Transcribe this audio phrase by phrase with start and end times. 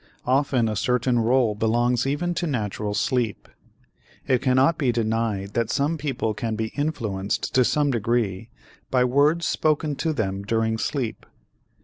[0.25, 3.47] Often a certain rôle belongs even to natural sleep.
[4.25, 8.49] It cannot be denied that some people can be influenced to some degree
[8.89, 11.23] by words spoken to them during sleep.